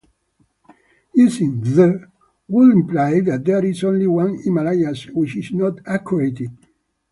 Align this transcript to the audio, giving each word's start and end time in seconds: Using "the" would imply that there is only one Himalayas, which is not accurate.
Using 1.13 1.61
"the" 1.61 2.07
would 2.47 2.71
imply 2.73 3.19
that 3.19 3.45
there 3.45 3.63
is 3.63 3.83
only 3.83 4.07
one 4.07 4.41
Himalayas, 4.43 5.05
which 5.11 5.37
is 5.37 5.51
not 5.53 5.77
accurate. 5.85 6.39